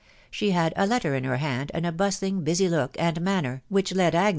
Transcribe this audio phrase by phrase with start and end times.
[0.31, 3.77] She had a letter in her hand, and a bustling, busy look and manner, If
[3.91, 4.29] it possible